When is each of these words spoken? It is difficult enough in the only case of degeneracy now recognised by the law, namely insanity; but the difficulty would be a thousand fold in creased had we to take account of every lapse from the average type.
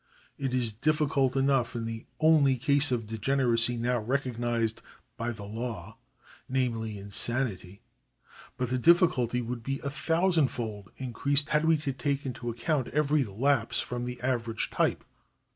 It 0.39 0.55
is 0.55 0.73
difficult 0.73 1.35
enough 1.35 1.75
in 1.75 1.85
the 1.85 2.07
only 2.19 2.57
case 2.57 2.91
of 2.91 3.05
degeneracy 3.05 3.77
now 3.77 3.99
recognised 3.99 4.81
by 5.15 5.31
the 5.31 5.43
law, 5.43 5.99
namely 6.49 6.97
insanity; 6.97 7.83
but 8.57 8.71
the 8.71 8.79
difficulty 8.79 9.43
would 9.43 9.61
be 9.61 9.79
a 9.83 9.91
thousand 9.91 10.47
fold 10.47 10.89
in 10.97 11.13
creased 11.13 11.49
had 11.49 11.65
we 11.65 11.77
to 11.77 11.93
take 11.93 12.25
account 12.25 12.87
of 12.87 12.93
every 12.95 13.23
lapse 13.23 13.79
from 13.79 14.05
the 14.05 14.19
average 14.23 14.71
type. 14.71 15.03